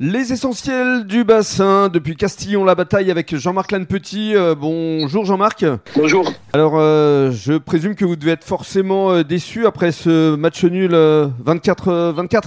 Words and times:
Les 0.00 0.32
essentiels 0.32 1.06
du 1.06 1.22
bassin 1.22 1.88
depuis 1.88 2.16
Castillon 2.16 2.64
la 2.64 2.74
bataille 2.74 3.10
avec 3.10 3.36
Jean-Marc 3.36 3.72
Lannepetit. 3.72 4.34
Euh, 4.34 4.54
bonjour 4.54 5.26
Jean-Marc. 5.26 5.66
Bonjour. 5.94 6.32
Alors 6.54 6.74
euh, 6.76 7.30
je 7.30 7.58
présume 7.58 7.94
que 7.94 8.06
vous 8.06 8.16
devez 8.16 8.32
être 8.32 8.44
forcément 8.44 9.12
euh, 9.12 9.22
déçu 9.22 9.66
après 9.66 9.92
ce 9.92 10.34
match 10.34 10.64
nul 10.64 10.92
24-24. 10.92 12.42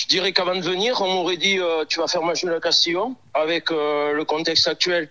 Je 0.00 0.08
dirais 0.08 0.32
qu'avant 0.32 0.56
de 0.56 0.62
venir, 0.62 1.00
on 1.00 1.14
m'aurait 1.14 1.36
dit 1.36 1.60
tu 1.88 2.00
vas 2.00 2.08
faire 2.08 2.22
match 2.22 2.42
nul 2.42 2.54
à 2.54 2.60
Castillon. 2.60 3.14
Avec 3.34 3.70
le 3.70 4.24
contexte 4.24 4.66
actuel, 4.66 5.08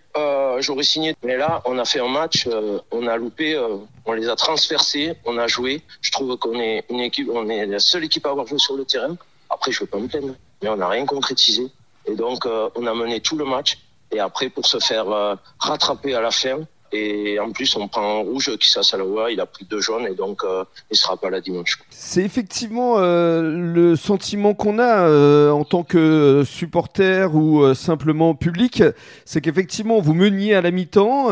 j'aurais 0.60 0.84
signé. 0.84 1.16
Mais 1.24 1.38
là, 1.38 1.62
on 1.64 1.78
a 1.80 1.86
fait 1.86 2.02
un 2.02 2.10
match, 2.10 2.50
on 2.92 3.08
a 3.08 3.16
loupé, 3.16 3.58
on 4.06 4.12
les 4.12 4.28
a 4.28 4.36
transversés, 4.36 5.14
on 5.24 5.38
a 5.38 5.48
joué. 5.48 5.82
Je 6.02 6.12
trouve 6.12 6.36
qu'on 6.36 6.60
est 6.60 6.84
une 6.90 7.00
équipe, 7.00 7.30
on 7.34 7.48
est 7.48 7.66
la 7.66 7.80
seule 7.80 8.04
équipe 8.04 8.26
à 8.26 8.32
avoir 8.32 8.46
joué 8.46 8.60
sur 8.60 8.76
le 8.76 8.84
terrain. 8.84 9.16
Après, 9.50 9.72
je 9.72 9.80
veux 9.80 9.86
pas 9.86 10.00
me 10.00 10.08
plaindre, 10.08 10.36
mais 10.62 10.70
on 10.70 10.78
n'a 10.78 10.88
rien 10.88 11.06
concrétisé. 11.06 11.68
Et 12.06 12.16
donc, 12.16 12.46
euh, 12.46 12.70
on 12.76 12.86
a 12.88 12.94
mené 12.94 13.20
tout 13.20 13.38
le 13.38 13.46
match. 13.46 13.78
Et 14.12 14.20
après, 14.20 14.50
pour 14.50 14.66
se 14.66 14.80
faire 14.80 15.10
euh, 15.10 15.36
rattraper 15.60 16.16
à 16.16 16.22
la 16.22 16.32
fin, 16.32 16.60
et 16.92 17.40
en 17.40 17.52
plus, 17.52 17.76
on 17.76 17.88
prend 17.88 18.20
un 18.20 18.24
rouge 18.24 18.56
qui 18.58 18.70
Salawa, 18.70 19.32
il 19.32 19.40
a 19.40 19.46
pris 19.46 19.66
deux 19.66 19.80
jaunes 19.80 20.08
et 20.08 20.16
donc 20.16 20.44
euh, 20.44 20.64
il 20.92 20.98
sera 20.98 21.18
pas 21.18 21.30
là 21.30 21.42
dimanche. 21.42 21.80
C'est 21.90 22.24
effectivement 22.24 22.98
le 23.00 23.96
sentiment 23.96 24.54
qu'on 24.54 24.80
a 24.80 25.52
en 25.52 25.64
tant 25.64 25.84
que 25.84 26.44
supporter 26.46 27.34
ou 27.34 27.74
simplement 27.74 28.36
public, 28.36 28.84
c'est 29.26 29.42
qu'effectivement 29.42 30.00
vous 30.00 30.14
meniez 30.14 30.56
à 30.56 30.62
la 30.62 30.72
mi-temps 30.72 31.28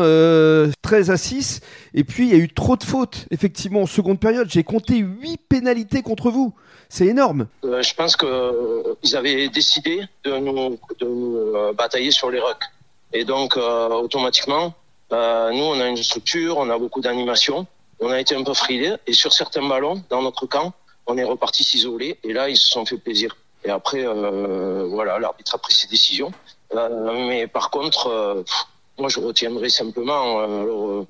13 0.82 1.10
à 1.10 1.16
6 1.16 1.60
et 1.94 2.04
puis 2.04 2.28
il 2.28 2.32
y 2.32 2.34
a 2.34 2.42
eu 2.42 2.48
trop 2.48 2.76
de 2.76 2.84
fautes. 2.84 3.26
Effectivement, 3.30 3.82
en 3.82 3.86
seconde 3.86 4.20
période, 4.20 4.48
j'ai 4.50 4.64
compté 4.64 4.98
8 4.98 5.40
pénalités 5.48 6.02
contre 6.02 6.30
vous. 6.30 6.54
C'est 6.88 7.06
énorme. 7.06 7.46
Euh, 7.64 7.82
je 7.82 7.94
pense 7.94 8.16
qu'ils 8.16 8.28
euh, 8.28 8.94
avaient 9.14 9.48
décidé 9.48 10.02
de 10.24 10.38
nous, 10.38 10.78
de 10.98 11.06
nous 11.06 11.36
euh, 11.36 11.72
batailler 11.72 12.10
sur 12.10 12.30
les 12.30 12.40
rucks. 12.40 12.64
Et 13.12 13.24
donc, 13.24 13.56
automatiquement, 13.56 14.74
nous, 15.10 15.64
on 15.64 15.80
a 15.80 15.88
une 15.88 15.96
structure, 15.96 16.58
on 16.58 16.68
a 16.70 16.78
beaucoup 16.78 17.00
d'animation. 17.00 17.66
On 18.00 18.10
a 18.10 18.20
été 18.20 18.34
un 18.34 18.44
peu 18.44 18.54
frilés. 18.54 18.94
Et 19.06 19.12
sur 19.12 19.32
certains 19.32 19.66
ballons, 19.66 20.02
dans 20.10 20.22
notre 20.22 20.46
camp, 20.46 20.72
on 21.06 21.16
est 21.16 21.24
reparti 21.24 21.64
s'isoler. 21.64 22.18
Et 22.22 22.32
là, 22.32 22.48
ils 22.48 22.56
se 22.56 22.68
sont 22.68 22.84
fait 22.84 22.98
plaisir. 22.98 23.36
Et 23.64 23.70
après, 23.70 24.04
voilà, 24.04 25.18
l'arbitre 25.18 25.54
a 25.54 25.58
pris 25.58 25.74
ses 25.74 25.88
décisions. 25.88 26.32
mais 26.74 27.46
par 27.46 27.70
contre, 27.70 28.44
moi, 28.98 29.08
je 29.08 29.20
retiendrai 29.20 29.70
simplement. 29.70 30.40
alors, 30.40 31.06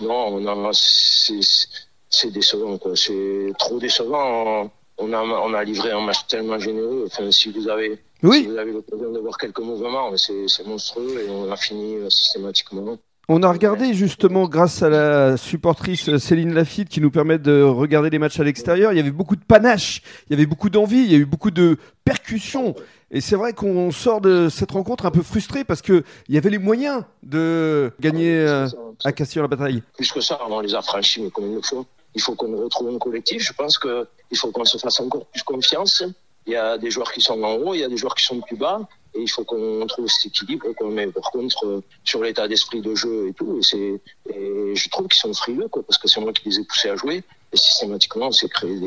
non, 0.00 0.26
on 0.36 0.68
a, 0.68 0.70
c'est 0.72 2.30
décevant. 2.30 2.78
C'est 2.94 3.52
trop 3.58 3.78
décevant. 3.78 4.70
On 4.98 5.12
a, 5.12 5.22
on 5.22 5.54
a 5.54 5.64
livré 5.64 5.92
un 5.92 6.00
match 6.00 6.26
tellement 6.26 6.58
généreux. 6.58 7.04
Enfin, 7.06 7.30
si 7.30 7.52
vous 7.52 7.68
avez, 7.68 7.98
oui. 8.22 8.38
si 8.38 8.46
vous 8.46 8.56
avez 8.56 8.72
l'occasion 8.72 9.12
de 9.12 9.18
voir 9.20 9.38
quelques 9.38 9.60
mouvements, 9.60 10.10
c'est 10.16 10.66
monstrueux 10.66 11.24
et 11.26 11.30
on 11.30 11.50
a 11.50 11.56
fini 11.56 11.96
euh, 11.96 12.10
systématiquement. 12.10 12.98
On 13.30 13.42
a 13.42 13.52
regardé 13.52 13.92
justement 13.92 14.48
grâce 14.48 14.82
à 14.82 14.88
la 14.88 15.36
supportrice 15.36 16.16
Céline 16.16 16.54
Lafitte 16.54 16.88
qui 16.88 17.02
nous 17.02 17.10
permet 17.10 17.38
de 17.38 17.62
regarder 17.62 18.08
les 18.08 18.18
matchs 18.18 18.40
à 18.40 18.44
l'extérieur. 18.44 18.94
Il 18.94 18.96
y 18.96 19.00
avait 19.00 19.10
beaucoup 19.10 19.36
de 19.36 19.44
panache, 19.44 20.00
il 20.28 20.32
y 20.32 20.34
avait 20.34 20.46
beaucoup 20.46 20.70
d'envie, 20.70 21.00
il 21.00 21.12
y 21.12 21.14
a 21.14 21.18
eu 21.18 21.26
beaucoup 21.26 21.50
de 21.50 21.76
percussions. 22.06 22.74
Et 23.10 23.20
c'est 23.20 23.36
vrai 23.36 23.52
qu'on 23.52 23.90
sort 23.90 24.22
de 24.22 24.48
cette 24.48 24.70
rencontre 24.70 25.04
un 25.04 25.10
peu 25.10 25.22
frustré 25.22 25.62
parce 25.62 25.82
qu'il 25.82 26.04
y 26.30 26.38
avait 26.38 26.48
les 26.48 26.58
moyens 26.58 27.04
de 27.22 27.92
gagner 28.00 28.34
euh, 28.34 28.66
à 29.04 29.12
Castillon-la-Bataille. 29.12 29.82
Plus 29.94 30.10
que 30.10 30.22
ça, 30.22 30.38
on 30.48 30.60
les 30.60 30.74
a 30.74 30.80
franchis, 30.80 31.20
mais 31.20 31.30
comme 31.30 31.50
il 31.50 31.56
le 31.56 31.62
faut 31.62 31.84
il 32.14 32.20
faut 32.20 32.34
qu'on 32.34 32.56
retrouve 32.56 32.94
un 32.94 32.98
collectif. 32.98 33.42
Je 33.42 33.52
pense 33.52 33.78
qu'il 33.78 34.36
faut 34.36 34.50
qu'on 34.50 34.64
se 34.64 34.78
fasse 34.78 35.00
encore 35.00 35.26
plus 35.26 35.42
confiance. 35.42 36.02
Il 36.46 36.52
y 36.52 36.56
a 36.56 36.78
des 36.78 36.90
joueurs 36.90 37.12
qui 37.12 37.20
sont 37.20 37.42
en 37.42 37.54
haut, 37.56 37.74
il 37.74 37.80
y 37.80 37.84
a 37.84 37.88
des 37.88 37.96
joueurs 37.96 38.14
qui 38.14 38.24
sont 38.24 38.40
plus 38.40 38.56
bas. 38.56 38.80
Et 39.14 39.22
il 39.22 39.28
faut 39.28 39.44
qu'on 39.44 39.86
trouve 39.86 40.08
cet 40.08 40.26
équilibre. 40.26 40.66
Mais 40.90 41.06
par 41.08 41.30
contre, 41.30 41.82
sur 42.04 42.22
l'état 42.22 42.46
d'esprit 42.48 42.80
de 42.80 42.94
jeu 42.94 43.28
et 43.28 43.32
tout, 43.32 43.60
et, 43.72 44.00
et 44.30 44.74
je 44.74 44.88
trouve 44.90 45.08
qu'ils 45.08 45.20
sont 45.20 45.32
frileux, 45.34 45.68
quoi, 45.68 45.82
parce 45.82 45.98
que 45.98 46.08
c'est 46.08 46.20
moi 46.20 46.32
qui 46.32 46.48
les 46.48 46.60
ai 46.60 46.64
poussés 46.64 46.90
à 46.90 46.96
jouer. 46.96 47.24
Et 47.52 47.56
systématiquement, 47.56 48.28
on 48.28 48.32
s'est 48.32 48.48
créé 48.48 48.78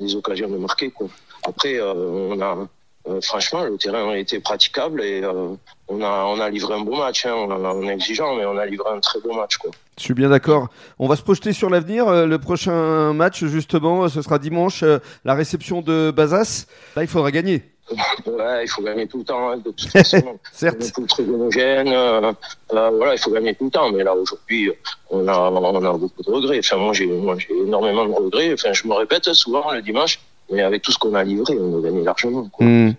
des, 0.00 0.14
occasions 0.14 0.48
de 0.48 0.56
marquer. 0.56 0.90
Quoi. 0.90 1.08
Après, 1.44 1.76
euh, 1.76 1.94
on 1.94 2.40
a, 2.40 2.68
euh, 3.10 3.20
franchement, 3.20 3.64
le 3.64 3.76
terrain 3.76 4.10
a 4.10 4.16
été 4.16 4.40
praticable 4.40 5.02
et 5.02 5.22
euh, 5.22 5.54
on, 5.88 6.02
a, 6.02 6.24
on 6.26 6.40
a 6.40 6.50
livré 6.50 6.74
un 6.74 6.80
beau 6.80 6.96
match. 6.96 7.26
Hein. 7.26 7.34
On, 7.34 7.88
est 7.88 7.94
exigeant, 7.94 8.36
mais 8.36 8.44
on 8.44 8.56
a 8.56 8.66
livré 8.66 8.90
un 8.90 9.00
très 9.00 9.20
beau 9.20 9.32
match. 9.32 9.56
Quoi. 9.56 9.70
Je 9.98 10.04
suis 10.04 10.14
bien 10.14 10.28
d'accord. 10.28 10.68
On 10.98 11.08
va 11.08 11.16
se 11.16 11.22
projeter 11.22 11.52
sur 11.52 11.70
l'avenir. 11.70 12.08
Euh, 12.08 12.26
le 12.26 12.38
prochain 12.38 13.12
match, 13.12 13.44
justement, 13.44 14.08
ce 14.08 14.22
sera 14.22 14.38
dimanche, 14.38 14.84
la 15.24 15.34
réception 15.34 15.82
de 15.82 16.10
Bazas. 16.10 16.66
Là, 16.96 17.02
il 17.02 17.08
faudra 17.08 17.30
gagner. 17.30 17.62
Ouais, 18.26 18.64
il 18.64 18.68
faut 18.68 18.82
gagner 18.82 19.08
tout 19.08 19.18
le 19.18 19.24
temps, 19.24 19.50
hein, 19.50 19.56
de 19.56 19.70
toute 19.70 19.90
façon. 19.90 20.38
Certes. 20.52 20.92
Homogène. 21.18 21.92
voilà, 22.70 23.14
il 23.14 23.18
faut 23.18 23.32
gagner 23.32 23.54
tout 23.54 23.64
le 23.64 23.70
temps. 23.70 23.90
Mais 23.90 24.04
là, 24.04 24.14
aujourd'hui, 24.14 24.70
on 25.10 25.26
a, 25.26 25.36
on 25.36 25.84
a 25.84 25.92
beaucoup 25.98 26.22
de 26.22 26.30
regrets. 26.30 26.60
Enfin, 26.60 26.76
moi, 26.76 26.92
j'ai 26.92 27.08
énormément 27.50 28.06
de 28.06 28.12
regrets. 28.12 28.52
Enfin, 28.52 28.72
je 28.72 28.86
me 28.86 28.94
répète 28.94 29.32
souvent 29.32 29.72
le 29.72 29.82
dimanche 29.82 30.20
mais 30.50 30.62
avec 30.62 30.82
tout 30.82 30.92
ce 30.92 30.98
qu'on 30.98 31.14
a 31.14 31.22
livré, 31.22 31.56
on 31.58 31.78
a 31.78 31.82
gagné 31.82 32.02
largement. 32.02 32.48
Quoi. 32.48 32.66
Hmm. 32.66 32.92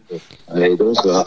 Et 0.56 0.75
donc, 0.75 0.97
euh, 1.06 1.23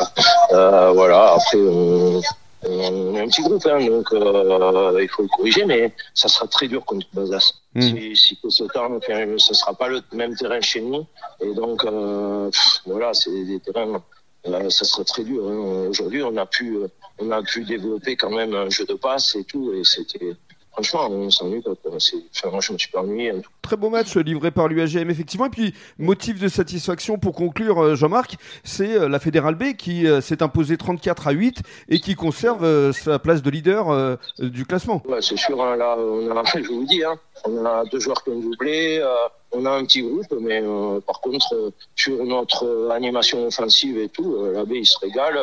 euh, 0.52 0.90
voilà, 0.92 1.34
après, 1.34 1.58
on, 1.58 2.20
on, 2.66 3.14
est 3.14 3.20
un 3.20 3.26
petit 3.26 3.42
groupe, 3.42 3.66
hein, 3.66 3.84
donc 3.84 4.12
euh, 4.12 4.98
il 5.00 5.08
faut 5.08 5.22
le 5.22 5.28
corriger, 5.36 5.64
mais 5.64 5.92
ça 6.14 6.28
sera 6.28 6.46
très 6.46 6.68
dur 6.68 6.84
contre 6.84 7.06
Bazas. 7.12 7.52
Mm. 7.74 7.82
Si, 7.82 8.16
si 8.16 8.38
ce 8.48 8.64
temps, 8.64 8.88
enfin, 8.96 9.26
ça 9.38 9.54
sera 9.54 9.74
pas 9.74 9.88
le 9.88 10.00
même 10.12 10.34
terrain 10.36 10.60
chez 10.60 10.80
nous. 10.80 11.04
Et 11.40 11.52
donc, 11.54 11.84
euh, 11.84 12.50
voilà, 12.86 13.12
c'est 13.12 13.30
des 13.30 13.60
terrains, 13.60 14.02
ça 14.44 14.84
sera 14.84 15.04
très 15.04 15.24
dur. 15.24 15.44
Hein. 15.48 15.88
Aujourd'hui, 15.88 16.22
on 16.22 16.36
a 16.36 16.46
pu, 16.46 16.78
on 17.18 17.30
a 17.30 17.42
pu 17.42 17.64
développer 17.64 18.16
quand 18.16 18.30
même 18.30 18.54
un 18.54 18.70
jeu 18.70 18.84
de 18.86 18.94
passe 18.94 19.36
et 19.36 19.44
tout, 19.44 19.72
et 19.72 19.84
c'était 19.84 20.36
franchement, 20.74 21.08
on 21.10 21.30
s'ennuie 21.30 21.62
pas. 21.62 21.72
Enfin, 21.86 22.60
je 22.60 22.72
me 22.72 22.78
suis 22.78 22.90
pas 22.90 23.00
ennuyé. 23.00 23.32
Très 23.62 23.76
beau 23.76 23.90
match 23.90 24.16
livré 24.16 24.50
par 24.50 24.68
l'UAGM, 24.68 25.08
effectivement. 25.10 25.46
Et 25.46 25.50
puis, 25.50 25.74
motif 25.98 26.40
de 26.40 26.48
satisfaction 26.48 27.18
pour 27.18 27.34
conclure, 27.34 27.82
euh, 27.82 27.94
Jean-Marc, 27.94 28.36
c'est 28.64 28.98
euh, 28.98 29.08
la 29.08 29.18
Fédérale 29.18 29.54
B 29.54 29.74
qui 29.76 30.06
euh, 30.06 30.20
s'est 30.20 30.42
imposée 30.42 30.76
34 30.76 31.28
à 31.28 31.30
8 31.30 31.62
et 31.88 32.00
qui 32.00 32.14
conserve 32.14 32.92
sa 32.92 33.18
place 33.18 33.42
de 33.42 33.50
leader 33.50 34.18
du 34.38 34.66
classement. 34.66 35.02
Ouais, 35.06 35.22
c'est 35.22 35.36
sûr. 35.36 35.62
Hein, 35.62 35.76
là, 35.76 35.96
on 35.98 36.36
a, 36.36 36.42
je 36.54 36.68
vous 36.68 36.84
dis, 36.84 37.04
hein, 37.04 37.16
on 37.44 37.64
a 37.64 37.84
deux 37.84 38.00
joueurs 38.00 38.22
qui 38.22 38.30
ont 38.30 38.40
doublé. 38.40 39.04
on 39.52 39.64
a 39.64 39.70
un 39.70 39.84
petit 39.84 40.02
groupe, 40.02 40.34
mais 40.40 40.62
par 41.06 41.20
contre, 41.20 41.72
sur 41.94 42.24
notre 42.24 42.90
animation 42.90 43.46
offensive 43.46 43.98
et 43.98 44.08
tout, 44.08 44.44
la 44.52 44.64
B, 44.64 44.72
il 44.74 44.86
se 44.86 44.98
régale. 44.98 45.38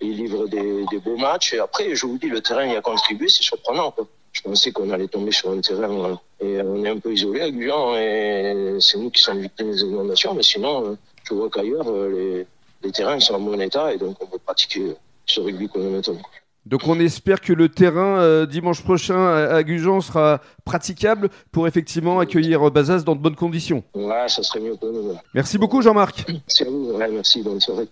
il 0.00 0.16
livre 0.16 0.46
des, 0.46 0.84
des, 0.90 0.98
beaux 0.98 1.16
matchs. 1.16 1.54
Et 1.54 1.58
après, 1.58 1.94
je 1.94 2.06
vous 2.06 2.18
dis, 2.18 2.28
le 2.28 2.40
terrain 2.40 2.66
y 2.66 2.76
a 2.76 2.80
contribué, 2.80 3.28
c'est 3.28 3.42
surprenant. 3.42 3.90
Quoi 3.90 4.06
je 4.36 4.42
pensais 4.42 4.70
qu'on 4.70 4.90
allait 4.90 5.08
tomber 5.08 5.32
sur 5.32 5.50
un 5.50 5.60
terrain 5.60 6.20
et 6.40 6.60
on 6.60 6.84
est 6.84 6.90
un 6.90 6.98
peu 6.98 7.12
isolé 7.12 7.40
à 7.40 7.50
Gujan 7.50 7.96
et 7.96 8.76
c'est 8.80 8.98
nous 8.98 9.10
qui 9.10 9.22
sommes 9.22 9.40
victimes 9.40 9.70
des 9.70 9.80
inondations 9.80 10.34
mais 10.34 10.42
sinon 10.42 10.84
euh, 10.84 10.94
je 11.24 11.32
vois 11.32 11.48
qu'ailleurs 11.48 11.86
euh, 11.88 12.44
les, 12.82 12.92
terrains 12.92 13.18
sont 13.18 13.34
en 13.34 13.40
bon 13.40 13.60
état 13.60 13.94
et 13.94 13.98
donc 13.98 14.22
on 14.22 14.26
peut 14.26 14.38
pratiquer 14.38 14.94
ce 15.24 15.40
rugby 15.40 15.68
qu'on 15.68 15.80
aime 15.80 15.96
maintenant. 15.96 16.18
Donc 16.66 16.86
on 16.86 17.00
espère 17.00 17.40
que 17.40 17.52
le 17.52 17.68
terrain 17.68 18.20
euh, 18.20 18.46
dimanche 18.46 18.82
prochain 18.82 19.26
à, 19.26 19.62
Gujan 19.62 20.00
sera 20.00 20.40
praticable 20.64 21.30
pour 21.50 21.66
effectivement 21.66 22.20
accueillir 22.20 22.70
Bazas 22.70 23.02
dans 23.04 23.16
de 23.16 23.20
bonnes 23.20 23.36
conditions. 23.36 23.82
Ouais, 23.94 24.28
ça 24.28 24.42
serait 24.42 24.60
mieux 24.60 24.76
pour 24.76 24.92
nous. 24.92 25.16
Merci 25.34 25.56
beaucoup 25.58 25.80
Jean-Marc. 25.80 26.26
Merci 26.28 26.62
à 26.62 26.66
vous, 26.66 26.96
merci, 26.98 27.42
bonne 27.42 27.60
soirée. 27.60 27.88